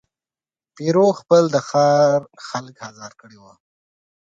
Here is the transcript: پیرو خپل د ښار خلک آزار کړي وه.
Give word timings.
پیرو 0.75 1.07
خپل 1.19 1.43
د 1.51 1.55
ښار 1.67 2.19
خلک 2.47 2.75
آزار 2.89 3.11
کړي 3.21 3.37
وه. 3.43 3.53